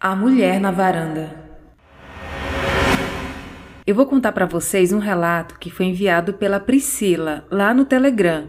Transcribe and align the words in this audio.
A 0.00 0.14
mulher 0.14 0.60
na 0.60 0.70
varanda. 0.70 1.28
Eu 3.84 3.96
vou 3.96 4.06
contar 4.06 4.30
para 4.30 4.46
vocês 4.46 4.92
um 4.92 5.00
relato 5.00 5.58
que 5.58 5.70
foi 5.70 5.86
enviado 5.86 6.34
pela 6.34 6.60
Priscila 6.60 7.44
lá 7.50 7.74
no 7.74 7.84
Telegram. 7.84 8.48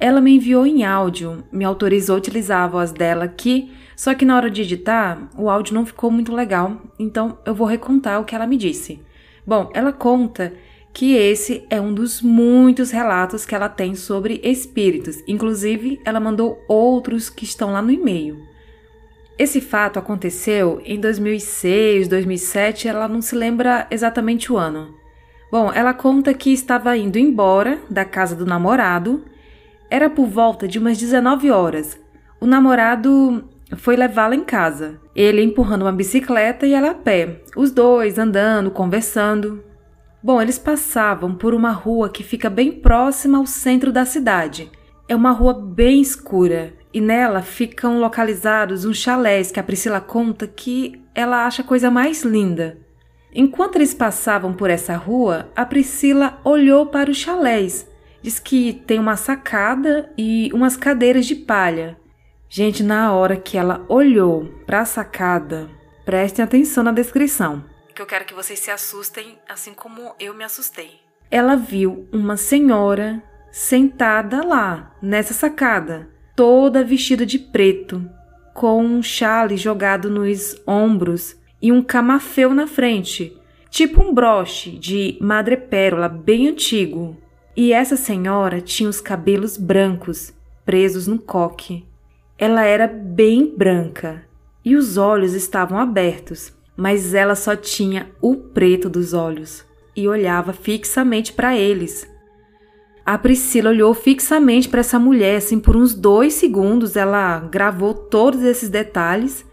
Ela 0.00 0.18
me 0.22 0.34
enviou 0.34 0.66
em 0.66 0.86
áudio, 0.86 1.44
me 1.52 1.62
autorizou 1.62 2.14
a 2.14 2.18
utilizar 2.18 2.62
a 2.62 2.68
voz 2.68 2.90
dela 2.90 3.24
aqui, 3.24 3.70
só 3.94 4.14
que 4.14 4.24
na 4.24 4.34
hora 4.34 4.50
de 4.50 4.62
editar, 4.62 5.28
o 5.36 5.50
áudio 5.50 5.74
não 5.74 5.84
ficou 5.84 6.10
muito 6.10 6.34
legal, 6.34 6.80
então 6.98 7.36
eu 7.44 7.54
vou 7.54 7.66
recontar 7.66 8.18
o 8.18 8.24
que 8.24 8.34
ela 8.34 8.46
me 8.46 8.56
disse. 8.56 8.98
Bom, 9.46 9.70
ela 9.74 9.92
conta 9.92 10.54
que 10.94 11.14
esse 11.14 11.66
é 11.68 11.78
um 11.78 11.92
dos 11.92 12.22
muitos 12.22 12.90
relatos 12.90 13.44
que 13.44 13.54
ela 13.54 13.68
tem 13.68 13.94
sobre 13.94 14.40
espíritos. 14.42 15.22
Inclusive, 15.28 16.00
ela 16.02 16.18
mandou 16.18 16.64
outros 16.66 17.28
que 17.28 17.44
estão 17.44 17.72
lá 17.72 17.82
no 17.82 17.90
e-mail. 17.90 18.47
Esse 19.38 19.60
fato 19.60 20.00
aconteceu 20.00 20.82
em 20.84 20.98
2006, 20.98 22.08
2007, 22.08 22.88
ela 22.88 23.06
não 23.06 23.22
se 23.22 23.36
lembra 23.36 23.86
exatamente 23.88 24.52
o 24.52 24.56
ano. 24.56 24.92
Bom, 25.52 25.72
ela 25.72 25.94
conta 25.94 26.34
que 26.34 26.52
estava 26.52 26.96
indo 26.96 27.18
embora 27.18 27.78
da 27.88 28.04
casa 28.04 28.34
do 28.34 28.44
namorado. 28.44 29.24
Era 29.88 30.10
por 30.10 30.26
volta 30.26 30.66
de 30.66 30.80
umas 30.80 30.98
19 30.98 31.52
horas. 31.52 31.96
O 32.40 32.46
namorado 32.46 33.48
foi 33.76 33.94
levá-la 33.94 34.34
em 34.34 34.42
casa. 34.42 35.00
Ele 35.14 35.40
empurrando 35.40 35.82
uma 35.82 35.92
bicicleta 35.92 36.66
e 36.66 36.74
ela 36.74 36.90
a 36.90 36.94
pé. 36.94 37.40
Os 37.56 37.70
dois 37.70 38.18
andando, 38.18 38.72
conversando. 38.72 39.62
Bom, 40.20 40.42
eles 40.42 40.58
passavam 40.58 41.32
por 41.32 41.54
uma 41.54 41.70
rua 41.70 42.10
que 42.10 42.24
fica 42.24 42.50
bem 42.50 42.72
próxima 42.72 43.38
ao 43.38 43.46
centro 43.46 43.92
da 43.92 44.04
cidade. 44.04 44.68
É 45.08 45.14
uma 45.14 45.30
rua 45.30 45.54
bem 45.54 46.00
escura 46.00 46.77
e 46.92 47.00
nela 47.00 47.42
ficam 47.42 47.98
localizados 48.00 48.84
uns 48.84 48.98
chalés 48.98 49.50
que 49.50 49.60
a 49.60 49.62
Priscila 49.62 50.00
conta 50.00 50.46
que 50.46 51.02
ela 51.14 51.46
acha 51.46 51.62
a 51.62 51.64
coisa 51.64 51.90
mais 51.90 52.22
linda. 52.22 52.78
Enquanto 53.34 53.76
eles 53.76 53.92
passavam 53.92 54.52
por 54.52 54.70
essa 54.70 54.96
rua, 54.96 55.50
a 55.54 55.66
Priscila 55.66 56.40
olhou 56.44 56.86
para 56.86 57.10
os 57.10 57.16
chalés. 57.16 57.86
Diz 58.22 58.38
que 58.38 58.72
tem 58.86 58.98
uma 58.98 59.16
sacada 59.16 60.10
e 60.16 60.50
umas 60.52 60.76
cadeiras 60.76 61.26
de 61.26 61.34
palha. 61.34 61.96
Gente, 62.48 62.82
na 62.82 63.12
hora 63.12 63.36
que 63.36 63.58
ela 63.58 63.84
olhou 63.88 64.46
para 64.66 64.80
a 64.80 64.84
sacada, 64.84 65.68
prestem 66.04 66.44
atenção 66.44 66.82
na 66.82 66.92
descrição 66.92 67.64
que 67.98 68.02
eu 68.02 68.06
quero 68.06 68.24
que 68.24 68.34
vocês 68.34 68.60
se 68.60 68.70
assustem 68.70 69.36
assim 69.48 69.74
como 69.74 70.14
eu 70.20 70.32
me 70.32 70.44
assustei. 70.44 71.00
Ela 71.28 71.56
viu 71.56 72.08
uma 72.12 72.36
senhora 72.36 73.20
sentada 73.50 74.40
lá, 74.46 74.94
nessa 75.02 75.34
sacada, 75.34 76.08
toda 76.38 76.84
vestida 76.84 77.26
de 77.26 77.36
preto, 77.36 78.08
com 78.54 78.84
um 78.84 79.02
chale 79.02 79.56
jogado 79.56 80.08
nos 80.08 80.54
ombros 80.64 81.36
e 81.60 81.72
um 81.72 81.82
camafeu 81.82 82.54
na 82.54 82.68
frente, 82.68 83.36
tipo 83.68 84.00
um 84.00 84.14
broche 84.14 84.78
de 84.78 85.18
madrepérola 85.20 86.08
bem 86.08 86.46
antigo. 86.46 87.16
E 87.56 87.72
essa 87.72 87.96
senhora 87.96 88.60
tinha 88.60 88.88
os 88.88 89.00
cabelos 89.00 89.56
brancos, 89.56 90.32
presos 90.64 91.08
no 91.08 91.18
coque. 91.18 91.84
Ela 92.38 92.62
era 92.62 92.86
bem 92.86 93.52
branca 93.56 94.22
e 94.64 94.76
os 94.76 94.96
olhos 94.96 95.34
estavam 95.34 95.76
abertos, 95.76 96.52
mas 96.76 97.14
ela 97.14 97.34
só 97.34 97.56
tinha 97.56 98.12
o 98.22 98.36
preto 98.36 98.88
dos 98.88 99.12
olhos 99.12 99.66
e 99.96 100.06
olhava 100.06 100.52
fixamente 100.52 101.32
para 101.32 101.56
eles. 101.56 102.08
A 103.08 103.16
Priscila 103.16 103.70
olhou 103.70 103.94
fixamente 103.94 104.68
para 104.68 104.80
essa 104.80 104.98
mulher, 104.98 105.36
assim, 105.36 105.58
por 105.58 105.74
uns 105.74 105.94
dois 105.94 106.34
segundos. 106.34 106.94
Ela 106.94 107.40
gravou 107.40 107.94
todos 107.94 108.42
esses 108.42 108.68
detalhes. 108.68 109.46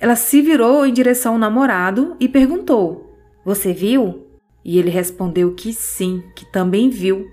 Ela 0.00 0.16
se 0.16 0.40
virou 0.40 0.86
em 0.86 0.94
direção 0.94 1.34
ao 1.34 1.38
namorado 1.38 2.16
e 2.18 2.26
perguntou: 2.26 3.14
Você 3.44 3.74
viu? 3.74 4.26
E 4.64 4.78
ele 4.78 4.88
respondeu 4.88 5.52
que 5.52 5.74
sim, 5.74 6.22
que 6.34 6.50
também 6.50 6.88
viu. 6.88 7.26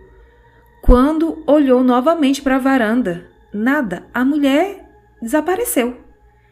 Quando 0.81 1.41
olhou 1.47 1.81
novamente 1.81 2.41
para 2.41 2.57
a 2.57 2.59
varanda, 2.59 3.25
nada, 3.53 4.03
a 4.13 4.25
mulher 4.25 4.85
desapareceu. 5.21 5.95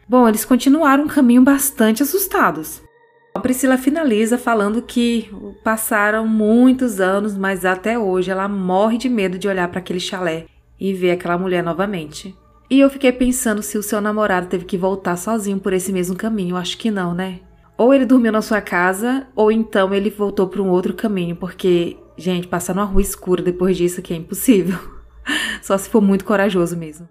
Bom, 0.08 0.26
eles 0.26 0.46
continuaram 0.46 1.04
um 1.04 1.08
caminho 1.08 1.42
bastante 1.42 2.02
assustados. 2.02 2.80
A 3.34 3.40
Priscila 3.40 3.78
finaliza 3.78 4.36
falando 4.36 4.82
que 4.82 5.30
passaram 5.64 6.26
muitos 6.26 7.00
anos, 7.00 7.36
mas 7.36 7.64
até 7.64 7.98
hoje 7.98 8.30
ela 8.30 8.46
morre 8.46 8.98
de 8.98 9.08
medo 9.08 9.38
de 9.38 9.48
olhar 9.48 9.68
para 9.68 9.78
aquele 9.78 10.00
chalé 10.00 10.46
e 10.78 10.92
ver 10.92 11.12
aquela 11.12 11.38
mulher 11.38 11.62
novamente. 11.62 12.36
E 12.68 12.80
eu 12.80 12.90
fiquei 12.90 13.10
pensando 13.10 13.62
se 13.62 13.78
o 13.78 13.82
seu 13.82 14.00
namorado 14.00 14.48
teve 14.48 14.64
que 14.64 14.76
voltar 14.76 15.16
sozinho 15.16 15.58
por 15.58 15.72
esse 15.72 15.92
mesmo 15.92 16.16
caminho. 16.16 16.56
Acho 16.56 16.76
que 16.76 16.90
não, 16.90 17.14
né? 17.14 17.40
Ou 17.76 17.92
ele 17.92 18.04
dormiu 18.04 18.32
na 18.32 18.42
sua 18.42 18.60
casa, 18.60 19.26
ou 19.34 19.50
então 19.50 19.94
ele 19.94 20.10
voltou 20.10 20.46
para 20.46 20.62
um 20.62 20.68
outro 20.68 20.94
caminho, 20.94 21.34
porque, 21.34 21.96
gente, 22.16 22.46
passar 22.46 22.74
numa 22.74 22.84
rua 22.84 23.00
escura 23.00 23.42
depois 23.42 23.76
disso 23.76 24.00
aqui 24.00 24.12
é 24.12 24.16
impossível. 24.16 24.78
Só 25.62 25.76
se 25.78 25.88
for 25.88 26.02
muito 26.02 26.24
corajoso 26.24 26.76
mesmo. 26.76 27.08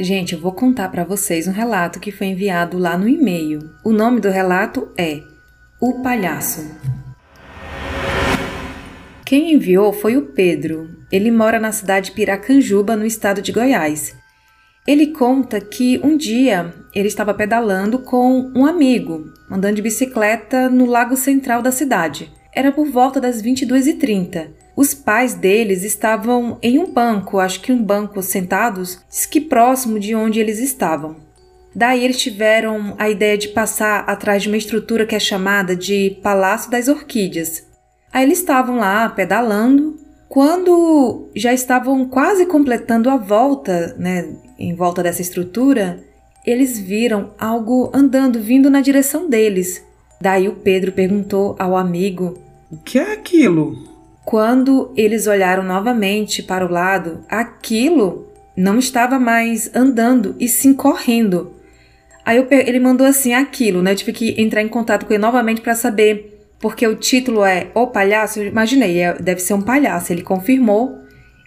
Gente, 0.00 0.32
eu 0.32 0.38
vou 0.38 0.52
contar 0.52 0.88
para 0.90 1.02
vocês 1.02 1.48
um 1.48 1.52
relato 1.52 1.98
que 1.98 2.12
foi 2.12 2.28
enviado 2.28 2.78
lá 2.78 2.96
no 2.96 3.08
e-mail. 3.08 3.68
O 3.82 3.90
nome 3.90 4.20
do 4.20 4.30
relato 4.30 4.88
é 4.96 5.22
O 5.80 6.00
Palhaço. 6.04 6.64
Quem 9.26 9.54
enviou 9.54 9.92
foi 9.92 10.16
o 10.16 10.26
Pedro. 10.26 10.88
Ele 11.10 11.32
mora 11.32 11.58
na 11.58 11.72
cidade 11.72 12.06
de 12.06 12.12
Piracanjuba, 12.12 12.94
no 12.94 13.04
estado 13.04 13.42
de 13.42 13.50
Goiás. 13.50 14.14
Ele 14.86 15.08
conta 15.08 15.60
que 15.60 16.00
um 16.04 16.16
dia 16.16 16.72
ele 16.94 17.08
estava 17.08 17.34
pedalando 17.34 17.98
com 17.98 18.52
um 18.54 18.64
amigo, 18.64 19.32
andando 19.50 19.74
de 19.74 19.82
bicicleta 19.82 20.70
no 20.70 20.86
lago 20.86 21.16
central 21.16 21.60
da 21.60 21.72
cidade. 21.72 22.32
Era 22.54 22.70
por 22.70 22.86
volta 22.86 23.20
das 23.20 23.42
22h30. 23.42 24.46
Os 24.78 24.94
pais 24.94 25.34
deles 25.34 25.82
estavam 25.82 26.56
em 26.62 26.78
um 26.78 26.92
banco, 26.92 27.40
acho 27.40 27.60
que 27.60 27.72
um 27.72 27.82
banco 27.82 28.22
sentados, 28.22 29.04
diz 29.10 29.26
que 29.26 29.40
próximo 29.40 29.98
de 29.98 30.14
onde 30.14 30.38
eles 30.38 30.60
estavam. 30.60 31.16
Daí 31.74 32.04
eles 32.04 32.20
tiveram 32.20 32.94
a 32.96 33.10
ideia 33.10 33.36
de 33.36 33.48
passar 33.48 34.04
atrás 34.08 34.40
de 34.40 34.48
uma 34.48 34.56
estrutura 34.56 35.04
que 35.04 35.16
é 35.16 35.18
chamada 35.18 35.74
de 35.74 36.16
Palácio 36.22 36.70
das 36.70 36.86
Orquídeas. 36.86 37.66
Aí 38.12 38.22
eles 38.22 38.38
estavam 38.38 38.76
lá 38.76 39.08
pedalando. 39.08 39.98
Quando 40.28 41.28
já 41.34 41.52
estavam 41.52 42.08
quase 42.08 42.46
completando 42.46 43.10
a 43.10 43.16
volta, 43.16 43.96
né, 43.98 44.32
em 44.56 44.76
volta 44.76 45.02
dessa 45.02 45.22
estrutura, 45.22 46.04
eles 46.46 46.78
viram 46.78 47.34
algo 47.36 47.90
andando 47.92 48.38
vindo 48.38 48.70
na 48.70 48.80
direção 48.80 49.28
deles. 49.28 49.84
Daí 50.20 50.46
o 50.46 50.54
Pedro 50.54 50.92
perguntou 50.92 51.56
ao 51.58 51.76
amigo: 51.76 52.38
O 52.70 52.76
que 52.76 52.96
é 53.00 53.14
aquilo? 53.14 53.87
Quando 54.28 54.92
eles 54.94 55.26
olharam 55.26 55.62
novamente 55.62 56.42
para 56.42 56.66
o 56.66 56.70
lado, 56.70 57.24
aquilo 57.30 58.30
não 58.54 58.78
estava 58.78 59.18
mais 59.18 59.74
andando 59.74 60.36
e 60.38 60.46
sim 60.46 60.74
correndo. 60.74 61.54
Aí 62.26 62.46
ele 62.50 62.78
mandou 62.78 63.06
assim 63.06 63.32
aquilo, 63.32 63.80
né? 63.80 63.92
Eu 63.92 63.96
tive 63.96 64.12
que 64.12 64.38
entrar 64.38 64.60
em 64.60 64.68
contato 64.68 65.06
com 65.06 65.14
ele 65.14 65.22
novamente 65.22 65.62
para 65.62 65.74
saber, 65.74 66.46
porque 66.60 66.86
o 66.86 66.94
título 66.94 67.42
é 67.42 67.68
O 67.74 67.86
Palhaço. 67.86 68.40
Eu 68.40 68.48
imaginei, 68.48 69.00
é, 69.00 69.14
deve 69.14 69.40
ser 69.40 69.54
um 69.54 69.62
palhaço. 69.62 70.12
Ele 70.12 70.20
confirmou 70.20 70.98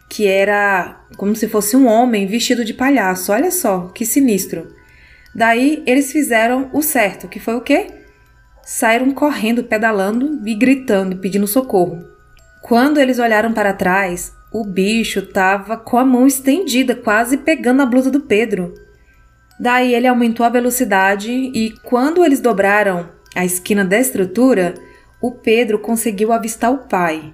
que 0.10 0.26
era 0.26 1.06
como 1.18 1.36
se 1.36 1.48
fosse 1.48 1.78
um 1.78 1.86
homem 1.86 2.26
vestido 2.26 2.66
de 2.66 2.74
palhaço. 2.74 3.32
Olha 3.32 3.52
só, 3.52 3.90
que 3.94 4.08
sinistro. 4.08 4.74
Daí 5.36 5.84
eles 5.86 6.12
fizeram 6.12 6.68
o 6.74 6.82
certo, 6.82 7.28
que 7.28 7.40
foi 7.40 7.54
o 7.54 7.62
quê? 7.62 7.90
Saíram 8.66 9.12
correndo, 9.12 9.66
pedalando 9.66 10.42
e 10.44 10.56
gritando, 10.56 11.18
pedindo 11.18 11.46
socorro. 11.46 12.10
Quando 12.62 13.00
eles 13.00 13.20
olharam 13.20 13.54
para 13.54 13.74
trás, 13.74 14.34
o 14.52 14.64
bicho 14.64 15.20
estava 15.20 15.78
com 15.78 15.98
a 15.98 16.06
mão 16.06 16.28
estendida, 16.28 16.96
quase 16.96 17.38
pegando 17.38 17.82
a 17.82 17.86
blusa 17.86 18.12
do 18.12 18.22
Pedro. 18.22 18.74
Daí 19.60 19.94
ele 19.94 20.08
aumentou 20.08 20.46
a 20.46 20.50
velocidade 20.50 21.32
e, 21.32 21.74
quando 21.84 22.24
eles 22.24 22.40
dobraram 22.40 23.10
a 23.36 23.46
esquina 23.46 23.86
da 23.86 24.00
estrutura, 24.00 24.74
o 25.22 25.32
Pedro 25.32 25.80
conseguiu 25.80 26.32
avistar 26.32 26.72
o 26.72 26.88
pai. 26.88 27.34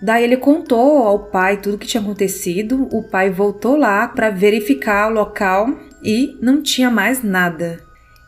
Daí 0.00 0.24
ele 0.24 0.36
contou 0.36 0.98
ao 1.06 1.30
pai 1.30 1.58
tudo 1.58 1.74
o 1.74 1.78
que 1.78 1.86
tinha 1.86 2.02
acontecido. 2.02 2.88
O 2.92 3.02
pai 3.02 3.30
voltou 3.30 3.76
lá 3.76 4.06
para 4.08 4.30
verificar 4.30 5.10
o 5.10 5.14
local 5.14 5.68
e 6.02 6.36
não 6.40 6.62
tinha 6.62 6.90
mais 6.90 7.22
nada. 7.22 7.78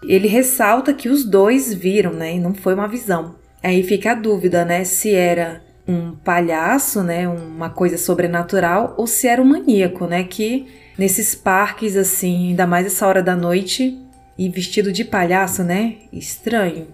Ele 0.03 0.29
ressalta 0.29 0.95
que 0.95 1.09
os 1.09 1.25
dois 1.25 1.75
viram, 1.75 2.13
né? 2.13 2.37
E 2.37 2.41
não 2.41 2.55
foi 2.55 2.75
uma 2.75 2.89
visão. 2.89 3.37
Aí 3.63 3.83
fica 3.83 4.13
a 4.13 4.15
dúvida, 4.15 4.65
né? 4.65 4.85
Se 4.85 5.13
era 5.15 5.63
um 5.89 6.15
palhaço, 6.15 7.03
né, 7.03 7.27
uma 7.27 7.71
coisa 7.71 7.97
sobrenatural, 7.97 8.95
ou 8.99 9.07
se 9.07 9.27
era 9.27 9.41
um 9.41 9.47
maníaco, 9.47 10.07
né, 10.07 10.23
que 10.23 10.67
nesses 10.99 11.35
parques 11.35 11.97
assim, 11.97 12.51
ainda 12.51 12.67
mais 12.67 12.87
essa 12.87 13.07
hora 13.07 13.23
da 13.23 13.35
noite 13.35 13.99
e 14.37 14.51
vestido 14.51 14.93
de 14.93 15.05
palhaço, 15.05 15.65
né, 15.65 15.97
estranho. 16.13 16.89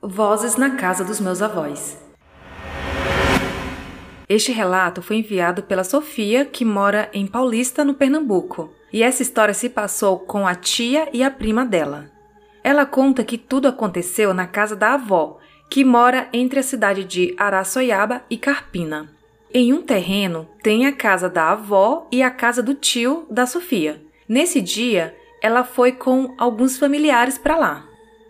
Vozes 0.00 0.56
na 0.56 0.70
casa 0.70 1.04
dos 1.04 1.20
meus 1.20 1.42
avós. 1.42 1.98
Este 4.28 4.50
relato 4.50 5.02
foi 5.02 5.16
enviado 5.16 5.62
pela 5.62 5.84
Sofia, 5.84 6.46
que 6.46 6.64
mora 6.64 7.10
em 7.12 7.26
Paulista, 7.26 7.84
no 7.84 7.92
Pernambuco. 7.92 8.72
E 8.90 9.02
essa 9.02 9.22
história 9.22 9.52
se 9.52 9.68
passou 9.68 10.20
com 10.20 10.46
a 10.46 10.54
tia 10.54 11.08
e 11.12 11.22
a 11.22 11.30
prima 11.30 11.66
dela. 11.66 12.10
Ela 12.64 12.86
conta 12.86 13.24
que 13.24 13.36
tudo 13.36 13.68
aconteceu 13.68 14.32
na 14.32 14.46
casa 14.46 14.74
da 14.74 14.94
avó, 14.94 15.38
que 15.72 15.86
mora 15.86 16.28
entre 16.34 16.60
a 16.60 16.62
cidade 16.62 17.02
de 17.02 17.34
Araçoiaba 17.38 18.22
e 18.28 18.36
Carpina. 18.36 19.08
Em 19.54 19.72
um 19.72 19.80
terreno 19.80 20.46
tem 20.62 20.84
a 20.84 20.92
casa 20.92 21.30
da 21.30 21.50
avó 21.50 22.06
e 22.12 22.22
a 22.22 22.30
casa 22.30 22.62
do 22.62 22.74
tio 22.74 23.26
da 23.30 23.46
Sofia. 23.46 23.98
Nesse 24.28 24.60
dia, 24.60 25.16
ela 25.40 25.64
foi 25.64 25.92
com 25.92 26.34
alguns 26.36 26.76
familiares 26.76 27.38
para 27.38 27.56
lá. 27.56 27.86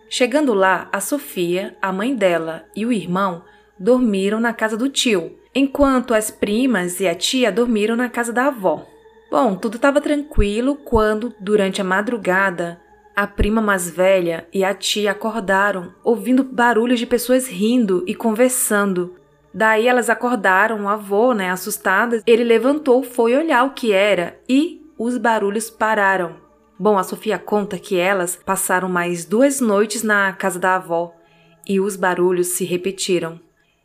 Chegando 0.09 0.55
lá, 0.55 0.89
a 0.93 1.00
Sofia, 1.00 1.77
a 1.83 1.93
mãe 1.93 2.15
dela 2.15 2.65
e 2.77 2.87
o 2.87 2.93
irmão 2.93 3.43
dormiram 3.77 4.38
na 4.38 4.53
casa 4.53 4.77
do 4.77 4.88
tio, 4.88 5.37
enquanto 5.53 6.15
as 6.15 6.31
primas 6.31 7.00
e 7.00 7.09
a 7.09 7.15
tia 7.17 7.50
dormiram 7.50 7.97
na 7.97 8.09
casa 8.09 8.33
da 8.33 8.47
avó. 8.47 8.87
Bom, 9.29 9.56
tudo 9.56 9.79
estava 9.79 10.00
tranquilo 10.00 10.77
quando, 10.77 11.35
durante 11.41 11.81
a 11.81 11.85
madrugada, 11.85 12.81
a 13.14 13.26
prima 13.26 13.61
mais 13.61 13.88
velha 13.88 14.47
e 14.53 14.64
a 14.64 14.75
tia 14.75 15.11
acordaram, 15.11 15.93
ouvindo 16.03 16.43
barulhos 16.43 16.99
de 16.99 17.06
pessoas 17.06 17.49
rindo 17.49 18.05
e 18.06 18.14
conversando. 18.14 19.14
Daí 19.55 19.87
elas 19.87 20.09
acordaram 20.09 20.85
o 20.85 20.88
avô, 20.88 21.35
né, 21.35 21.50
assustadas. 21.50 22.23
Ele 22.26 22.43
levantou, 22.43 23.03
foi 23.03 23.37
olhar 23.37 23.64
o 23.64 23.75
que 23.75 23.93
era 23.93 24.38
e 24.49 24.81
os 24.99 25.19
barulhos 25.19 25.69
pararam. 25.69 26.37
Bom, 26.79 26.99
a 26.99 27.03
Sofia 27.03 27.38
conta 27.38 27.79
que 27.79 27.97
elas 27.97 28.35
passaram 28.35 28.88
mais 28.88 29.25
duas 29.25 29.61
noites 29.61 30.03
na 30.03 30.32
casa 30.32 30.59
da 30.59 30.76
avó 30.76 31.14
e 31.69 31.79
os 31.79 31.97
barulhos 31.97 32.49
se 32.49 32.64
repetiram. 32.64 33.38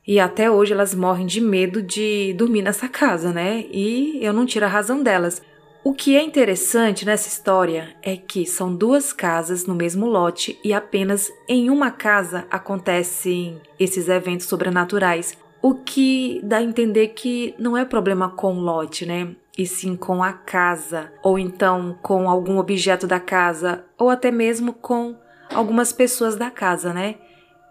E 0.08 0.22
até 0.22 0.50
hoje 0.50 0.72
elas 0.72 0.96
morrem 0.96 1.26
de 1.26 1.42
medo 1.42 1.82
de 1.82 2.34
dormir 2.34 2.62
nessa 2.62 2.88
casa, 2.88 3.34
né? 3.34 3.66
E 3.70 4.20
eu 4.22 4.32
não 4.32 4.46
tiro 4.46 4.66
a 4.66 4.70
razão 4.70 5.04
delas. 5.04 5.42
O 5.88 5.94
que 5.94 6.18
é 6.18 6.22
interessante 6.22 7.06
nessa 7.06 7.30
história 7.30 7.96
é 8.04 8.18
que 8.18 8.46
são 8.46 8.76
duas 8.76 9.14
casas 9.14 9.66
no 9.66 9.74
mesmo 9.74 10.06
lote 10.06 10.60
e 10.62 10.74
apenas 10.74 11.32
em 11.48 11.70
uma 11.70 11.92
casa 11.92 12.46
acontecem 12.52 13.62
esses 13.80 14.10
eventos 14.10 14.48
sobrenaturais, 14.48 15.38
o 15.62 15.76
que 15.76 16.42
dá 16.44 16.58
a 16.58 16.62
entender 16.62 17.08
que 17.16 17.56
não 17.58 17.78
é 17.78 17.86
problema 17.86 18.28
com 18.28 18.58
o 18.58 18.60
lote, 18.60 19.06
né? 19.06 19.34
E 19.58 19.66
sim 19.66 19.96
com 19.96 20.22
a 20.22 20.34
casa, 20.34 21.10
ou 21.24 21.40
então 21.40 21.98
com 22.02 22.30
algum 22.30 22.58
objeto 22.58 23.08
da 23.08 23.22
casa, 23.22 23.86
ou 23.98 24.10
até 24.10 24.30
mesmo 24.30 24.74
com 24.74 25.16
algumas 25.54 25.94
pessoas 25.94 26.36
da 26.36 26.52
casa, 26.52 26.94
né? 26.94 27.16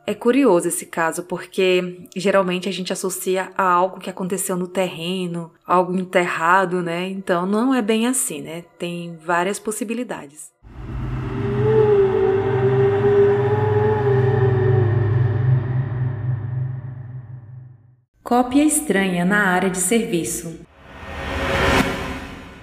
É 0.08 0.14
curioso 0.14 0.68
esse 0.68 0.86
caso, 0.86 1.24
porque 1.24 2.06
geralmente 2.14 2.68
a 2.68 2.72
gente 2.72 2.92
associa 2.92 3.50
a 3.56 3.64
algo 3.64 3.98
que 3.98 4.08
aconteceu 4.08 4.56
no 4.56 4.68
terreno, 4.68 5.50
algo 5.66 5.92
enterrado, 5.98 6.80
né? 6.80 7.08
Então 7.08 7.44
não 7.44 7.74
é 7.74 7.82
bem 7.82 8.06
assim, 8.06 8.40
né? 8.40 8.62
Tem 8.78 9.16
várias 9.16 9.58
possibilidades. 9.58 10.52
Cópia 18.22 18.62
estranha 18.62 19.24
na 19.24 19.48
área 19.48 19.70
de 19.70 19.78
serviço. 19.78 20.60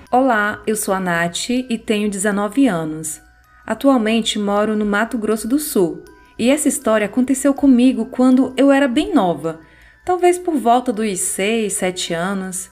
Olá, 0.09 0.63
eu 0.65 0.77
sou 0.77 0.93
a 0.93 0.99
Nath 1.01 1.49
e 1.49 1.77
tenho 1.77 2.09
19 2.09 2.67
anos. 2.67 3.21
Atualmente 3.65 4.39
moro 4.39 4.77
no 4.77 4.85
Mato 4.85 5.17
Grosso 5.17 5.45
do 5.45 5.59
Sul 5.59 6.05
e 6.37 6.49
essa 6.49 6.67
história 6.67 7.05
aconteceu 7.05 7.53
comigo 7.53 8.05
quando 8.05 8.53
eu 8.57 8.71
era 8.71 8.87
bem 8.87 9.13
nova, 9.13 9.59
talvez 10.05 10.37
por 10.37 10.55
volta 10.55 10.91
dos 10.91 11.19
6, 11.19 11.73
7 11.73 12.13
anos. 12.13 12.71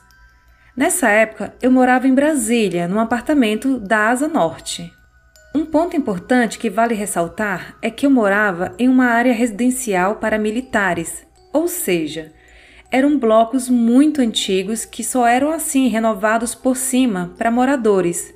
Nessa 0.76 1.08
época, 1.08 1.54
eu 1.60 1.70
morava 1.70 2.08
em 2.08 2.14
Brasília, 2.14 2.88
num 2.88 2.98
apartamento 2.98 3.78
da 3.78 4.08
Asa 4.08 4.26
Norte. 4.26 4.90
Um 5.54 5.66
ponto 5.66 5.94
importante 5.94 6.58
que 6.58 6.70
vale 6.70 6.94
ressaltar 6.94 7.76
é 7.82 7.90
que 7.90 8.06
eu 8.06 8.10
morava 8.10 8.74
em 8.78 8.88
uma 8.88 9.06
área 9.06 9.34
residencial 9.34 10.16
para 10.16 10.38
militares, 10.38 11.26
ou 11.52 11.68
seja, 11.68 12.32
eram 12.90 13.18
blocos 13.18 13.68
muito 13.68 14.20
antigos 14.20 14.84
que 14.84 15.04
só 15.04 15.26
eram 15.26 15.50
assim 15.50 15.88
renovados 15.88 16.54
por 16.54 16.76
cima 16.76 17.32
para 17.36 17.50
moradores. 17.50 18.34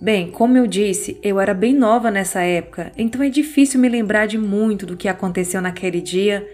Bem, 0.00 0.30
como 0.30 0.56
eu 0.56 0.66
disse, 0.66 1.20
eu 1.22 1.38
era 1.38 1.52
bem 1.52 1.74
nova 1.74 2.10
nessa 2.10 2.40
época, 2.40 2.90
então 2.96 3.22
é 3.22 3.28
difícil 3.28 3.78
me 3.78 3.86
lembrar 3.86 4.26
de 4.26 4.38
muito 4.38 4.86
do 4.86 4.96
que 4.96 5.06
aconteceu 5.06 5.60
naquele 5.60 6.00
dia, 6.00 6.46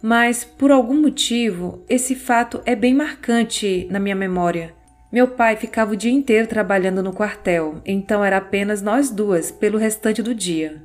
mas 0.00 0.44
por 0.44 0.70
algum 0.70 1.00
motivo 1.00 1.82
esse 1.88 2.14
fato 2.14 2.62
é 2.64 2.76
bem 2.76 2.94
marcante 2.94 3.88
na 3.90 3.98
minha 3.98 4.14
memória. 4.14 4.72
Meu 5.10 5.26
pai 5.26 5.56
ficava 5.56 5.92
o 5.92 5.96
dia 5.96 6.12
inteiro 6.12 6.46
trabalhando 6.46 7.02
no 7.02 7.12
quartel, 7.12 7.80
então 7.84 8.24
era 8.24 8.36
apenas 8.36 8.80
nós 8.80 9.10
duas 9.10 9.50
pelo 9.50 9.76
restante 9.76 10.22
do 10.22 10.32
dia. 10.32 10.80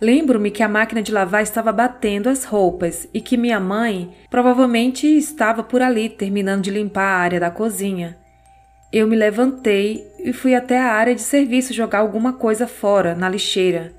Lembro-me 0.00 0.50
que 0.50 0.62
a 0.62 0.68
máquina 0.68 1.02
de 1.02 1.12
lavar 1.12 1.42
estava 1.42 1.70
batendo 1.70 2.30
as 2.30 2.44
roupas 2.44 3.06
e 3.12 3.20
que 3.20 3.36
minha 3.36 3.60
mãe 3.60 4.10
provavelmente 4.30 5.06
estava 5.06 5.62
por 5.62 5.82
ali 5.82 6.08
terminando 6.08 6.62
de 6.62 6.70
limpar 6.70 7.04
a 7.04 7.18
área 7.18 7.38
da 7.38 7.50
cozinha. 7.50 8.16
Eu 8.92 9.06
me 9.06 9.16
levantei 9.16 10.06
e 10.22 10.32
fui 10.32 10.54
até 10.54 10.78
a 10.78 10.92
área 10.92 11.14
de 11.14 11.20
serviço 11.20 11.72
jogar 11.72 11.98
alguma 11.98 12.32
coisa 12.32 12.66
fora, 12.66 13.14
na 13.14 13.28
lixeira. 13.28 13.92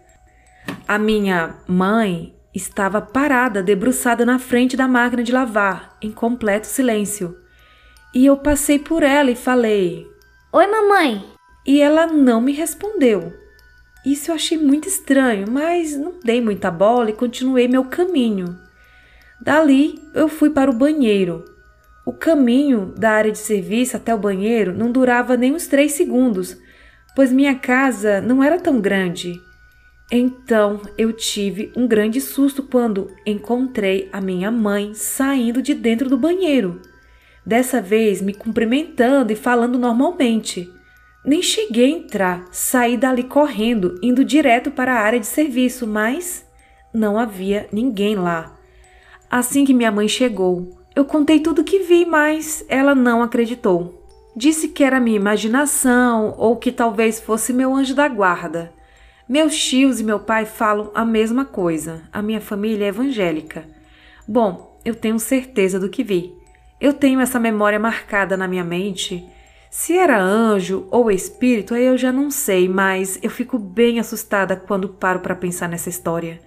A 0.87 0.97
minha 0.97 1.55
mãe 1.67 2.33
estava 2.53 3.01
parada, 3.01 3.63
debruçada 3.63 4.25
na 4.25 4.39
frente 4.39 4.77
da 4.77 4.87
máquina 4.87 5.23
de 5.23 5.31
lavar, 5.31 5.97
em 6.01 6.11
completo 6.11 6.67
silêncio. 6.67 7.37
E 8.13 8.25
eu 8.25 8.37
passei 8.37 8.79
por 8.79 9.03
ela 9.03 9.31
e 9.31 9.35
falei: 9.35 10.07
Oi, 10.51 10.67
mamãe! 10.67 11.25
E 11.65 11.81
ela 11.81 12.05
não 12.05 12.41
me 12.41 12.51
respondeu. 12.51 13.33
Isso 14.05 14.29
eu 14.29 14.35
achei 14.35 14.57
muito 14.57 14.87
estranho, 14.87 15.49
mas 15.49 15.95
não 15.95 16.19
dei 16.23 16.41
muita 16.41 16.69
bola 16.69 17.09
e 17.09 17.13
continuei 17.13 17.67
meu 17.67 17.85
caminho. 17.85 18.57
Dali 19.41 19.99
eu 20.13 20.27
fui 20.27 20.49
para 20.49 20.69
o 20.69 20.75
banheiro. 20.75 21.52
O 22.05 22.11
caminho 22.11 22.93
da 22.97 23.11
área 23.11 23.31
de 23.31 23.37
serviço 23.37 23.95
até 23.95 24.13
o 24.13 24.17
banheiro 24.17 24.73
não 24.73 24.91
durava 24.91 25.37
nem 25.37 25.53
uns 25.53 25.67
três 25.67 25.93
segundos, 25.93 26.57
pois 27.15 27.31
minha 27.31 27.55
casa 27.55 28.19
não 28.19 28.43
era 28.43 28.59
tão 28.59 28.81
grande. 28.81 29.33
Então 30.11 30.81
eu 30.97 31.13
tive 31.13 31.71
um 31.75 31.87
grande 31.87 32.19
susto 32.19 32.61
quando 32.61 33.09
encontrei 33.25 34.09
a 34.11 34.19
minha 34.19 34.51
mãe 34.51 34.93
saindo 34.93 35.61
de 35.61 35.73
dentro 35.73 36.09
do 36.09 36.17
banheiro. 36.17 36.81
Dessa 37.45 37.81
vez 37.81 38.21
me 38.21 38.33
cumprimentando 38.33 39.31
e 39.31 39.35
falando 39.35 39.79
normalmente. 39.79 40.69
Nem 41.25 41.41
cheguei 41.41 41.85
a 41.85 41.97
entrar, 41.97 42.45
saí 42.51 42.97
dali 42.97 43.23
correndo, 43.23 43.97
indo 44.03 44.25
direto 44.25 44.69
para 44.69 44.93
a 44.93 44.99
área 44.99 45.19
de 45.19 45.25
serviço, 45.25 45.87
mas 45.87 46.45
não 46.93 47.17
havia 47.17 47.67
ninguém 47.71 48.15
lá. 48.15 48.57
Assim 49.31 49.63
que 49.63 49.73
minha 49.73 49.91
mãe 49.91 50.07
chegou, 50.07 50.82
eu 50.95 51.05
contei 51.05 51.39
tudo 51.39 51.61
o 51.61 51.63
que 51.63 51.79
vi, 51.79 52.05
mas 52.05 52.63
ela 52.67 52.93
não 52.93 53.21
acreditou. 53.21 54.01
Disse 54.35 54.67
que 54.67 54.83
era 54.83 54.99
minha 54.99 55.15
imaginação 55.15 56.33
ou 56.37 56.55
que 56.57 56.71
talvez 56.71 57.19
fosse 57.19 57.53
meu 57.53 57.75
anjo 57.75 57.95
da 57.95 58.07
guarda. 58.07 58.71
Meus 59.27 59.57
tios 59.57 59.99
e 59.99 60.03
meu 60.03 60.19
pai 60.19 60.45
falam 60.45 60.91
a 60.93 61.05
mesma 61.05 61.45
coisa. 61.45 62.01
A 62.11 62.21
minha 62.21 62.41
família 62.41 62.85
é 62.85 62.89
evangélica. 62.89 63.65
Bom, 64.27 64.79
eu 64.83 64.95
tenho 64.95 65.19
certeza 65.19 65.79
do 65.79 65.89
que 65.89 66.03
vi. 66.03 66.33
Eu 66.79 66.93
tenho 66.93 67.19
essa 67.19 67.39
memória 67.39 67.79
marcada 67.79 68.35
na 68.35 68.47
minha 68.47 68.63
mente 68.63 69.27
se 69.73 69.97
era 69.97 70.21
anjo 70.21 70.87
ou 70.91 71.09
espírito, 71.09 71.73
aí 71.73 71.83
eu 71.83 71.97
já 71.97 72.11
não 72.11 72.29
sei, 72.29 72.69
mas 72.69 73.17
eu 73.23 73.29
fico 73.31 73.57
bem 73.57 73.99
assustada 73.99 74.55
quando 74.55 74.87
paro 74.87 75.19
para 75.19 75.35
pensar 75.35 75.67
nessa 75.67 75.89
história. 75.89 76.39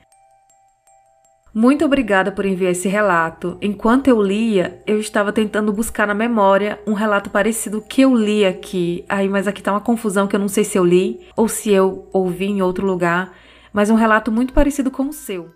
Muito 1.59 1.87
obrigada 1.87 2.31
por 2.31 2.45
enviar 2.45 2.73
esse 2.73 2.87
relato. 2.87 3.57
Enquanto 3.63 4.09
eu 4.09 4.21
lia, 4.21 4.83
eu 4.87 5.01
estava 5.01 5.33
tentando 5.33 5.73
buscar 5.73 6.07
na 6.07 6.13
memória 6.13 6.79
um 6.87 6.93
relato 6.93 7.31
parecido 7.31 7.81
que 7.81 8.03
eu 8.03 8.15
li 8.15 8.45
aqui. 8.45 9.07
Aí, 9.09 9.27
mas 9.27 9.49
aqui 9.49 9.63
tá 9.63 9.73
uma 9.73 9.81
confusão 9.81 10.27
que 10.27 10.37
eu 10.37 10.41
não 10.41 10.49
sei 10.49 10.65
se 10.65 10.77
eu 10.77 10.85
li 10.85 11.27
ou 11.35 11.49
se 11.49 11.73
eu 11.73 12.11
ouvi 12.13 12.45
em 12.45 12.61
outro 12.61 12.87
lugar, 12.87 13.33
mas 13.73 13.89
um 13.89 13.95
relato 13.95 14.31
muito 14.31 14.53
parecido 14.53 14.91
com 14.91 15.05
o 15.05 15.15
seu. 15.15 15.49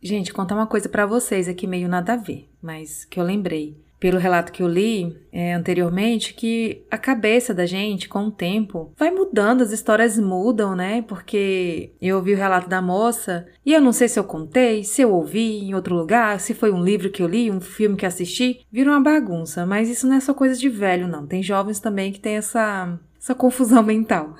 Gente, 0.00 0.32
contar 0.32 0.54
uma 0.54 0.68
coisa 0.68 0.88
para 0.88 1.04
vocês 1.04 1.48
aqui 1.48 1.66
meio 1.66 1.88
nada 1.88 2.12
a 2.12 2.16
ver, 2.16 2.48
mas 2.62 3.04
que 3.04 3.18
eu 3.18 3.24
lembrei 3.24 3.82
pelo 3.98 4.18
relato 4.18 4.52
que 4.52 4.62
eu 4.62 4.68
li 4.68 5.16
é, 5.32 5.54
anteriormente, 5.54 6.34
que 6.34 6.84
a 6.90 6.98
cabeça 6.98 7.54
da 7.54 7.64
gente, 7.64 8.08
com 8.08 8.26
o 8.26 8.30
tempo, 8.30 8.92
vai 8.96 9.10
mudando, 9.10 9.62
as 9.62 9.72
histórias 9.72 10.18
mudam, 10.18 10.76
né? 10.76 11.02
Porque 11.02 11.92
eu 12.00 12.16
ouvi 12.16 12.34
o 12.34 12.36
relato 12.36 12.68
da 12.68 12.82
moça 12.82 13.46
e 13.64 13.72
eu 13.72 13.80
não 13.80 13.92
sei 13.92 14.08
se 14.08 14.18
eu 14.18 14.24
contei, 14.24 14.84
se 14.84 15.02
eu 15.02 15.12
ouvi 15.12 15.60
em 15.60 15.74
outro 15.74 15.94
lugar, 15.94 16.38
se 16.40 16.54
foi 16.54 16.70
um 16.70 16.84
livro 16.84 17.10
que 17.10 17.22
eu 17.22 17.26
li, 17.26 17.50
um 17.50 17.60
filme 17.60 17.96
que 17.96 18.06
assisti, 18.06 18.60
vira 18.70 18.90
uma 18.90 19.00
bagunça. 19.00 19.64
Mas 19.64 19.88
isso 19.88 20.06
não 20.06 20.16
é 20.16 20.20
só 20.20 20.34
coisa 20.34 20.58
de 20.58 20.68
velho, 20.68 21.08
não. 21.08 21.26
Tem 21.26 21.42
jovens 21.42 21.80
também 21.80 22.12
que 22.12 22.20
tem 22.20 22.36
essa, 22.36 22.98
essa 23.18 23.34
confusão 23.34 23.82
mental. 23.84 24.34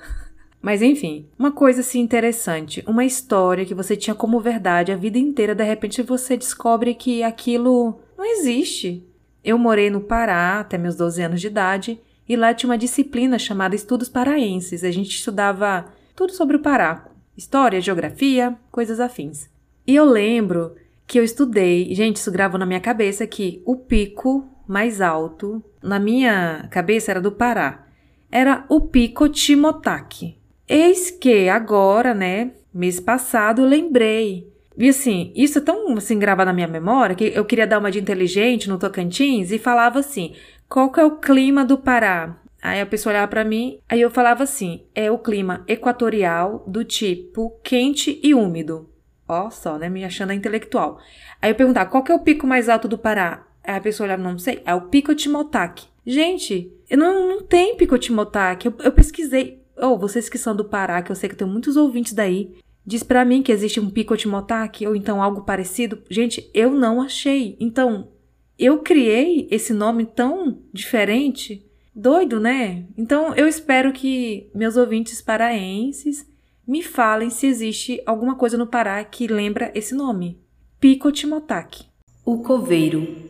Mas 0.61 0.81
enfim, 0.81 1.27
uma 1.37 1.51
coisa 1.51 1.81
assim 1.81 1.99
interessante, 1.99 2.83
uma 2.87 3.05
história 3.05 3.65
que 3.65 3.75
você 3.75 3.95
tinha 3.95 4.15
como 4.15 4.39
verdade 4.39 4.91
a 4.91 4.95
vida 4.95 5.19
inteira, 5.19 5.53
de 5.53 5.63
repente 5.63 6.01
você 6.01 6.35
descobre 6.35 6.95
que 6.95 7.21
aquilo 7.21 7.99
não 8.17 8.25
existe. 8.25 9.05
Eu 9.45 9.59
morei 9.59 9.91
no 9.91 10.01
Pará 10.01 10.59
até 10.59 10.75
meus 10.75 10.95
12 10.95 11.21
anos 11.21 11.39
de 11.39 11.45
idade 11.45 12.01
e 12.27 12.35
lá 12.35 12.51
tinha 12.51 12.67
uma 12.67 12.79
disciplina 12.79 13.37
chamada 13.37 13.75
Estudos 13.75 14.09
Paraenses. 14.09 14.83
A 14.83 14.89
gente 14.89 15.11
estudava 15.11 15.85
tudo 16.15 16.33
sobre 16.33 16.55
o 16.55 16.61
Pará, 16.61 17.05
história, 17.37 17.79
geografia, 17.79 18.57
coisas 18.71 18.99
afins. 18.99 19.47
E 19.85 19.95
eu 19.95 20.03
lembro 20.03 20.75
que 21.05 21.19
eu 21.19 21.23
estudei, 21.23 21.93
gente, 21.93 22.15
isso 22.15 22.31
gravou 22.31 22.57
na 22.59 22.65
minha 22.65 22.79
cabeça 22.79 23.27
que 23.27 23.61
o 23.63 23.75
pico 23.75 24.49
mais 24.67 24.99
alto 24.99 25.63
na 25.79 25.99
minha 25.99 26.67
cabeça 26.71 27.11
era 27.11 27.21
do 27.21 27.31
Pará. 27.31 27.85
Era 28.31 28.65
o 28.67 28.81
Pico 28.81 29.29
Timotaki. 29.29 30.39
Eis 30.67 31.11
que 31.11 31.47
agora, 31.47 32.15
né, 32.15 32.53
mês 32.73 32.99
passado, 32.99 33.63
lembrei. 33.63 34.51
E 34.77 34.89
assim, 34.89 35.31
isso 35.35 35.59
é 35.59 35.61
tão 35.61 35.93
assim 35.95 36.19
gravado 36.19 36.47
na 36.47 36.53
minha 36.53 36.67
memória 36.67 37.15
que 37.15 37.31
eu 37.33 37.45
queria 37.45 37.65
dar 37.65 37.79
uma 37.79 37.91
de 37.91 37.99
inteligente 37.99 38.69
no 38.69 38.77
Tocantins 38.77 39.51
e 39.51 39.57
falava 39.57 39.99
assim: 39.99 40.35
qual 40.67 40.91
que 40.91 40.99
é 40.99 41.05
o 41.05 41.17
clima 41.17 41.63
do 41.63 41.77
Pará? 41.77 42.37
Aí 42.61 42.81
a 42.81 42.85
pessoa 42.85 43.13
olhava 43.13 43.27
para 43.27 43.45
mim, 43.45 43.79
aí 43.87 44.01
eu 44.01 44.09
falava 44.09 44.43
assim: 44.43 44.83
é 44.93 45.09
o 45.09 45.17
clima 45.17 45.63
equatorial 45.67 46.63
do 46.67 46.83
tipo 46.83 47.57
quente 47.63 48.19
e 48.21 48.33
úmido. 48.33 48.89
Ó, 49.27 49.49
só, 49.49 49.77
né? 49.77 49.89
Me 49.89 50.03
achando 50.03 50.33
intelectual. 50.33 50.99
Aí 51.41 51.51
eu 51.51 51.55
perguntava: 51.55 51.89
qual 51.89 52.03
que 52.03 52.11
é 52.11 52.15
o 52.15 52.19
pico 52.19 52.45
mais 52.45 52.67
alto 52.67 52.87
do 52.87 52.97
Pará? 52.97 53.45
Aí 53.63 53.75
a 53.75 53.81
pessoa 53.81 54.07
olhava: 54.07 54.23
não 54.23 54.37
sei, 54.37 54.61
é 54.65 54.73
o 54.75 54.81
Pico 54.81 55.15
Timotaki. 55.15 55.87
Gente, 56.05 56.71
não, 56.91 57.29
não 57.29 57.41
tem 57.41 57.77
Pico 57.77 57.97
Timotaki. 57.97 58.67
Eu, 58.67 58.75
eu 58.83 58.91
pesquisei 58.91 59.65
ou 59.77 59.93
oh, 59.93 59.97
vocês 59.97 60.29
que 60.29 60.37
são 60.37 60.55
do 60.55 60.65
Pará, 60.65 61.01
que 61.01 61.11
eu 61.11 61.15
sei 61.15 61.29
que 61.29 61.35
tem 61.35 61.47
muitos 61.47 61.75
ouvintes 61.75 62.13
daí, 62.13 62.55
diz 62.85 63.03
para 63.03 63.25
mim 63.25 63.41
que 63.41 63.51
existe 63.51 63.79
um 63.79 63.89
picotimotaki 63.89 64.85
ou 64.85 64.95
então 64.95 65.21
algo 65.21 65.41
parecido. 65.41 66.01
Gente, 66.09 66.49
eu 66.53 66.71
não 66.71 67.01
achei. 67.01 67.57
Então, 67.59 68.09
eu 68.57 68.79
criei 68.79 69.47
esse 69.49 69.73
nome 69.73 70.05
tão 70.05 70.59
diferente. 70.71 71.65
Doido, 71.93 72.39
né? 72.39 72.85
Então, 72.97 73.33
eu 73.35 73.47
espero 73.47 73.93
que 73.93 74.49
meus 74.53 74.77
ouvintes 74.77 75.21
paraenses 75.21 76.25
me 76.67 76.81
falem 76.81 77.29
se 77.29 77.47
existe 77.47 78.01
alguma 78.05 78.35
coisa 78.35 78.57
no 78.57 78.67
Pará 78.67 79.03
que 79.03 79.27
lembra 79.27 79.71
esse 79.73 79.95
nome. 79.95 80.39
Picotimotaki. 80.79 81.85
O 82.25 82.39
coveiro. 82.39 83.29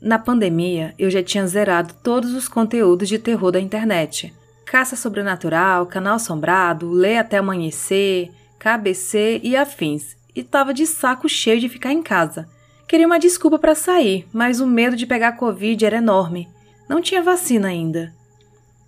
Na 0.00 0.18
pandemia, 0.18 0.94
eu 0.98 1.10
já 1.10 1.22
tinha 1.22 1.46
zerado 1.46 1.94
todos 2.02 2.32
os 2.32 2.48
conteúdos 2.48 3.08
de 3.08 3.18
terror 3.18 3.52
da 3.52 3.60
internet. 3.60 4.32
Caça 4.70 4.94
Sobrenatural, 4.94 5.84
Canal 5.84 6.14
Assombrado, 6.14 6.92
Lê 6.92 7.18
Até 7.18 7.38
Amanhecer, 7.38 8.30
KBC 8.56 9.40
e 9.42 9.56
afins. 9.56 10.16
E 10.32 10.44
tava 10.44 10.72
de 10.72 10.86
saco 10.86 11.28
cheio 11.28 11.58
de 11.58 11.68
ficar 11.68 11.92
em 11.92 12.00
casa. 12.00 12.48
Queria 12.86 13.04
uma 13.04 13.18
desculpa 13.18 13.58
para 13.58 13.74
sair, 13.74 14.28
mas 14.32 14.60
o 14.60 14.68
medo 14.68 14.94
de 14.94 15.08
pegar 15.08 15.32
Covid 15.32 15.84
era 15.84 15.96
enorme. 15.96 16.48
Não 16.88 17.02
tinha 17.02 17.20
vacina 17.20 17.66
ainda. 17.66 18.14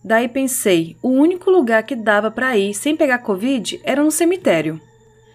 Daí 0.05 0.29
pensei, 0.29 0.97
o 1.03 1.09
único 1.09 1.51
lugar 1.51 1.83
que 1.83 1.97
dava 1.97 2.31
para 2.31 2.57
ir 2.57 2.75
sem 2.75 2.95
pegar 2.95 3.19
Covid 3.19 3.81
era 3.83 4.05
no 4.05 4.13
cemitério. 4.13 4.81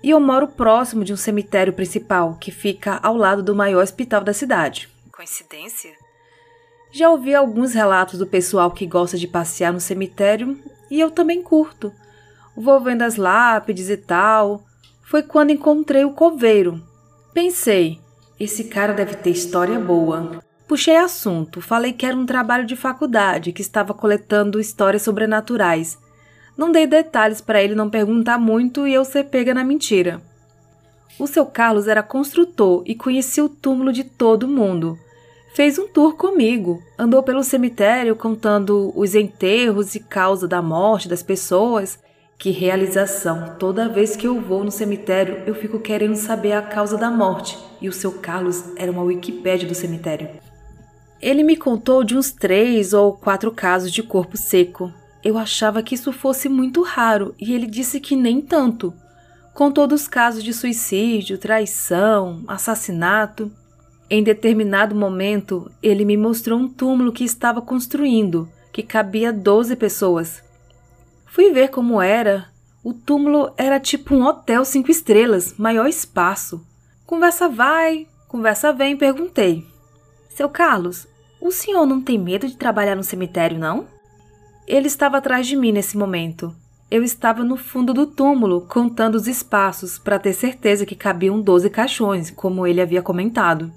E 0.01 0.11
eu 0.11 0.19
moro 0.21 0.47
próximo 0.47 1.03
de 1.03 1.11
um 1.11 1.17
cemitério 1.17 1.73
principal, 1.73 2.37
que 2.39 2.51
fica 2.51 3.01
ao 3.03 3.17
lado 3.17 3.43
do 3.43 3.53
maior 3.53 3.83
hospital 3.83 4.23
da 4.23 4.31
cidade. 4.31 4.87
Coincidência? 5.11 6.06
Já 6.91 7.09
ouvi 7.09 7.35
alguns 7.35 7.73
relatos 7.73 8.17
do 8.17 8.25
pessoal 8.25 8.71
que 8.71 8.85
gosta 8.85 9.17
de 9.17 9.27
passear 9.27 9.73
no 9.73 9.79
cemitério 9.79 10.57
e 10.89 10.99
eu 10.99 11.11
também 11.11 11.41
curto. 11.41 11.91
Vou 12.55 12.79
vendo 12.79 13.03
as 13.03 13.17
lápides 13.17 13.89
e 13.89 13.97
tal. 13.97 14.63
Foi 15.03 15.21
quando 15.21 15.51
encontrei 15.51 16.03
o 16.05 16.13
coveiro. 16.13 16.81
Pensei, 17.33 17.99
esse 18.39 18.65
cara 18.65 18.93
deve 18.93 19.15
ter 19.15 19.31
história 19.31 19.79
boa. 19.79 20.41
Puxei 20.67 20.97
assunto, 20.97 21.61
falei 21.61 21.93
que 21.93 22.05
era 22.05 22.17
um 22.17 22.25
trabalho 22.25 22.65
de 22.65 22.75
faculdade, 22.75 23.53
que 23.53 23.61
estava 23.61 23.93
coletando 23.93 24.59
histórias 24.59 25.01
sobrenaturais. 25.01 25.97
Não 26.57 26.71
dei 26.71 26.87
detalhes 26.87 27.39
para 27.39 27.61
ele 27.61 27.75
não 27.75 27.89
perguntar 27.89 28.37
muito 28.37 28.87
e 28.87 28.93
eu 28.93 29.05
ser 29.05 29.25
pega 29.25 29.53
na 29.53 29.63
mentira. 29.63 30.21
O 31.19 31.25
seu 31.25 31.45
Carlos 31.45 31.87
era 31.87 32.03
construtor 32.03 32.83
e 32.85 32.95
conhecia 32.95 33.45
o 33.45 33.49
túmulo 33.49 33.93
de 33.93 34.03
todo 34.03 34.47
mundo. 34.47 34.99
Fez 35.53 35.79
um 35.79 35.87
tour 35.87 36.15
comigo, 36.15 36.83
andou 36.97 37.23
pelo 37.23 37.43
cemitério 37.43 38.15
contando 38.15 38.91
os 38.95 39.15
enterros 39.15 39.95
e 39.95 39.99
causa 39.99 40.47
da 40.47 40.61
morte 40.61 41.07
das 41.07 41.23
pessoas. 41.23 41.99
Que 42.37 42.51
realização! 42.51 43.55
Toda 43.57 43.89
vez 43.89 44.15
que 44.15 44.27
eu 44.27 44.39
vou 44.39 44.63
no 44.63 44.69
cemitério, 44.69 45.41
eu 45.47 45.55
fico 45.55 45.79
querendo 45.79 46.15
saber 46.15 46.51
a 46.51 46.61
causa 46.61 46.95
da 46.95 47.09
morte, 47.09 47.57
e 47.81 47.89
o 47.89 47.93
seu 47.93 48.11
Carlos 48.11 48.63
era 48.75 48.91
uma 48.91 49.01
Wikipédia 49.01 49.67
do 49.67 49.73
cemitério. 49.73 50.29
Ele 51.19 51.41
me 51.41 51.57
contou 51.57 52.03
de 52.03 52.15
uns 52.15 52.31
três 52.31 52.93
ou 52.93 53.13
quatro 53.13 53.51
casos 53.51 53.91
de 53.91 54.03
corpo 54.03 54.37
seco. 54.37 54.93
Eu 55.23 55.37
achava 55.37 55.81
que 55.81 55.95
isso 55.95 56.13
fosse 56.13 56.47
muito 56.47 56.83
raro 56.83 57.33
e 57.39 57.53
ele 57.53 57.65
disse 57.65 57.99
que 57.99 58.15
nem 58.15 58.39
tanto. 58.39 58.93
Contou 59.53 59.87
dos 59.87 60.07
casos 60.07 60.43
de 60.43 60.53
suicídio, 60.53 61.39
traição, 61.39 62.43
assassinato. 62.47 63.51
Em 64.09 64.23
determinado 64.23 64.95
momento, 64.95 65.69
ele 65.83 66.05
me 66.05 66.15
mostrou 66.15 66.57
um 66.57 66.69
túmulo 66.69 67.11
que 67.11 67.25
estava 67.25 67.61
construindo, 67.61 68.47
que 68.71 68.81
cabia 68.81 69.33
12 69.33 69.75
pessoas. 69.75 70.41
Fui 71.25 71.51
ver 71.51 71.69
como 71.69 72.01
era. 72.01 72.47
O 72.81 72.93
túmulo 72.93 73.51
era 73.57 73.81
tipo 73.81 74.15
um 74.15 74.23
hotel 74.23 74.63
cinco 74.63 74.89
estrelas, 74.89 75.55
maior 75.57 75.87
espaço. 75.87 76.65
Conversa 77.05 77.49
vai, 77.49 78.07
conversa 78.29 78.71
vem, 78.71 78.95
perguntei. 78.95 79.65
Seu 80.29 80.47
Carlos, 80.47 81.05
o 81.41 81.51
senhor 81.51 81.85
não 81.85 82.01
tem 82.01 82.17
medo 82.17 82.47
de 82.47 82.55
trabalhar 82.55 82.95
no 82.95 83.03
cemitério, 83.03 83.59
não? 83.59 83.87
Ele 84.65 84.87
estava 84.87 85.17
atrás 85.17 85.45
de 85.45 85.57
mim 85.57 85.73
nesse 85.73 85.97
momento. 85.97 86.55
Eu 86.89 87.03
estava 87.03 87.43
no 87.43 87.57
fundo 87.57 87.93
do 87.93 88.07
túmulo, 88.07 88.61
contando 88.61 89.15
os 89.15 89.27
espaços, 89.27 89.99
para 89.99 90.17
ter 90.17 90.31
certeza 90.31 90.85
que 90.85 90.95
cabiam 90.95 91.41
12 91.41 91.69
caixões, 91.69 92.31
como 92.31 92.65
ele 92.65 92.79
havia 92.79 93.01
comentado. 93.01 93.69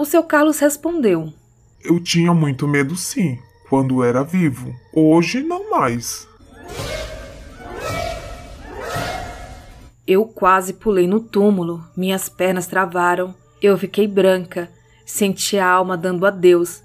O 0.00 0.04
seu 0.06 0.22
Carlos 0.22 0.58
respondeu: 0.58 1.30
Eu 1.84 2.02
tinha 2.02 2.32
muito 2.32 2.66
medo, 2.66 2.96
sim, 2.96 3.38
quando 3.68 4.02
era 4.02 4.24
vivo. 4.24 4.74
Hoje 4.94 5.42
não 5.42 5.68
mais. 5.68 6.26
Eu 10.06 10.24
quase 10.24 10.72
pulei 10.72 11.06
no 11.06 11.20
túmulo, 11.20 11.84
minhas 11.94 12.30
pernas 12.30 12.66
travaram, 12.66 13.34
eu 13.60 13.76
fiquei 13.76 14.08
branca, 14.08 14.70
senti 15.04 15.58
a 15.58 15.68
alma 15.68 15.98
dando 15.98 16.24
adeus. 16.24 16.82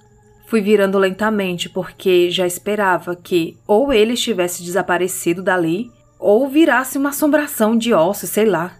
Fui 0.47 0.59
virando 0.59 0.99
lentamente 0.99 1.69
porque 1.69 2.29
já 2.29 2.45
esperava 2.45 3.15
que 3.15 3.57
ou 3.65 3.93
ele 3.93 4.15
estivesse 4.15 4.61
desaparecido 4.61 5.41
dali 5.41 5.89
ou 6.19 6.49
virasse 6.49 6.97
uma 6.97 7.11
assombração 7.11 7.77
de 7.77 7.93
ossos, 7.93 8.29
sei 8.29 8.45
lá. 8.45 8.75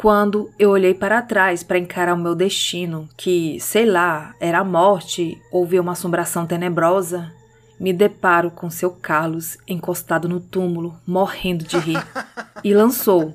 Quando 0.00 0.48
eu 0.58 0.70
olhei 0.70 0.94
para 0.94 1.20
trás 1.20 1.62
para 1.62 1.78
encarar 1.78 2.14
o 2.14 2.16
meu 2.16 2.34
destino, 2.34 3.06
que, 3.18 3.60
sei 3.60 3.84
lá, 3.84 4.34
era 4.40 4.60
a 4.60 4.64
morte 4.64 5.38
ou 5.52 5.66
ver 5.66 5.78
uma 5.78 5.92
assombração 5.92 6.46
tenebrosa, 6.46 7.30
me 7.78 7.92
deparo 7.92 8.50
com 8.50 8.70
seu 8.70 8.90
Carlos 8.92 9.58
encostado 9.68 10.26
no 10.26 10.40
túmulo, 10.40 10.96
morrendo 11.06 11.66
de 11.66 11.76
rir, 11.76 12.02
e 12.64 12.72
lançou: 12.72 13.34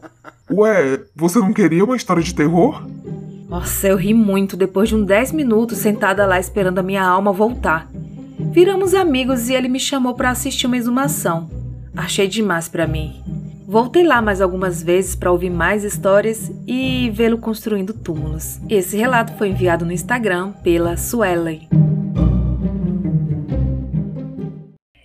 Ué, 0.49 1.01
você 1.15 1.37
não 1.37 1.53
queria 1.53 1.85
uma 1.85 1.95
história 1.95 2.23
de 2.23 2.33
terror? 2.33 2.83
Nossa, 3.47 3.87
eu 3.87 3.95
ri 3.95 4.15
muito 4.15 4.57
depois 4.57 4.89
de 4.89 4.95
uns 4.95 5.05
10 5.05 5.33
minutos 5.33 5.77
sentada 5.77 6.25
lá 6.25 6.39
esperando 6.39 6.79
a 6.79 6.83
minha 6.83 7.05
alma 7.05 7.31
voltar. 7.31 7.87
Viramos 8.39 8.95
amigos 8.95 9.49
e 9.49 9.53
ele 9.53 9.69
me 9.69 9.79
chamou 9.79 10.15
para 10.15 10.31
assistir 10.31 10.65
uma 10.65 10.77
exumação. 10.77 11.47
Achei 11.95 12.27
demais 12.27 12.67
para 12.67 12.87
mim. 12.87 13.23
Voltei 13.67 14.03
lá 14.03 14.21
mais 14.21 14.41
algumas 14.41 14.83
vezes 14.83 15.15
para 15.15 15.31
ouvir 15.31 15.49
mais 15.49 15.83
histórias 15.83 16.51
e 16.67 17.09
vê-lo 17.11 17.39
construindo 17.39 17.93
túmulos. 17.93 18.59
Esse 18.69 18.95
relato 18.95 19.33
foi 19.33 19.49
enviado 19.49 19.83
no 19.83 19.91
Instagram 19.91 20.51
pela 20.63 20.95
Suelen. 20.95 21.67